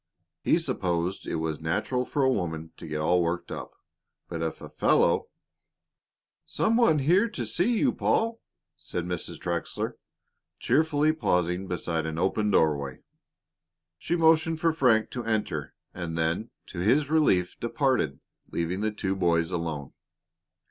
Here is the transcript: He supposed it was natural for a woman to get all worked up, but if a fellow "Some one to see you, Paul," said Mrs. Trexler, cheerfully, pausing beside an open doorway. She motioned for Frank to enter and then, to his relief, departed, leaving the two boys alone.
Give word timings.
He 0.41 0.57
supposed 0.57 1.27
it 1.27 1.35
was 1.35 1.61
natural 1.61 2.05
for 2.07 2.23
a 2.23 2.31
woman 2.31 2.71
to 2.77 2.87
get 2.87 2.99
all 3.01 3.21
worked 3.21 3.51
up, 3.51 3.73
but 4.27 4.41
if 4.41 4.59
a 4.59 4.67
fellow 4.67 5.27
"Some 6.47 6.75
one 6.75 6.97
to 6.97 7.45
see 7.45 7.77
you, 7.77 7.93
Paul," 7.93 8.41
said 8.75 9.05
Mrs. 9.05 9.39
Trexler, 9.39 9.97
cheerfully, 10.57 11.13
pausing 11.13 11.67
beside 11.67 12.07
an 12.07 12.17
open 12.17 12.49
doorway. 12.49 13.03
She 13.99 14.15
motioned 14.15 14.59
for 14.59 14.73
Frank 14.73 15.11
to 15.11 15.23
enter 15.23 15.75
and 15.93 16.17
then, 16.17 16.49
to 16.65 16.79
his 16.79 17.11
relief, 17.11 17.59
departed, 17.59 18.19
leaving 18.49 18.81
the 18.81 18.89
two 18.91 19.15
boys 19.15 19.51
alone. 19.51 19.93